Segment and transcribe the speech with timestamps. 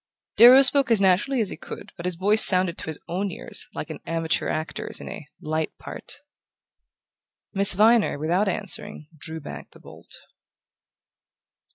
[0.35, 3.67] Darrow spoke as naturally as he could, but his voice sounded to his own ears
[3.75, 6.23] like an amateur actor's in a "light" part.
[7.53, 10.09] Miss Viner, without answering, drew back the bolt.